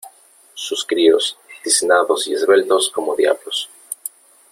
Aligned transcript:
sus 0.55 0.83
críos, 0.83 1.37
tiznados 1.63 2.25
y 2.25 2.33
esbeltos 2.33 2.89
como 2.89 3.15
diablos, 3.15 3.69